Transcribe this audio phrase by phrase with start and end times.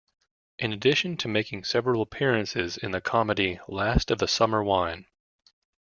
[0.57, 5.05] In addition to making several appearances in the comedy Last of the Summer Wine.